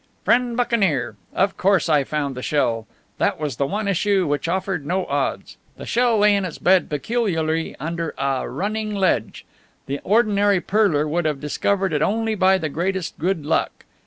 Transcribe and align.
Friend 0.25 0.57
Buccaneer: 0.57 1.15
Of 1.31 1.57
course 1.57 1.87
I 1.87 2.03
found 2.03 2.33
the 2.33 2.41
shell. 2.41 2.87
That 3.19 3.39
was 3.39 3.57
the 3.57 3.67
one 3.67 3.87
issue 3.87 4.25
which 4.25 4.47
offered 4.47 4.83
no 4.83 5.05
odds. 5.05 5.57
The 5.77 5.85
shell 5.85 6.17
lay 6.17 6.35
in 6.35 6.43
its 6.43 6.57
bed 6.57 6.89
peculiarly 6.89 7.75
under 7.79 8.15
a 8.17 8.49
running 8.49 8.95
ledge. 8.95 9.45
The 9.85 9.99
ordinary 10.03 10.59
pearler 10.59 11.07
would 11.07 11.25
have 11.25 11.39
discovered 11.39 11.93
it 11.93 12.01
only 12.01 12.33
by 12.33 12.57
the 12.57 12.67
greatest 12.67 13.19
good 13.19 13.45
luck. 13.45 13.85